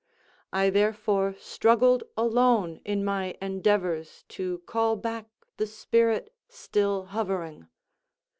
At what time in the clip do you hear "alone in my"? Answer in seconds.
2.17-3.37